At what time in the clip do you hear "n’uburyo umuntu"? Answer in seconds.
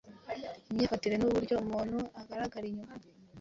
1.17-1.97